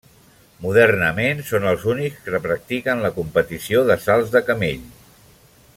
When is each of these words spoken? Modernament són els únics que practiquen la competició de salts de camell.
Modernament 0.61 1.43
són 1.49 1.67
els 1.73 1.85
únics 1.93 2.23
que 2.29 2.41
practiquen 2.47 3.05
la 3.07 3.13
competició 3.19 3.87
de 3.91 3.99
salts 4.07 4.33
de 4.37 4.43
camell. 4.49 4.89